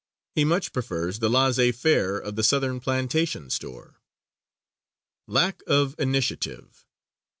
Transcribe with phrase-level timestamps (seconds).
[0.33, 4.01] He much prefers the laissez faire of the Southern plantation store.
[5.29, 6.87] _Lack of Initiative.